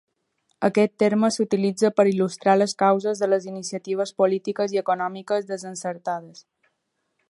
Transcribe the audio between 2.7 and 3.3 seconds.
causes